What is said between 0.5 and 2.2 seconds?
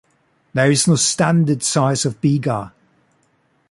There is no "standard" size of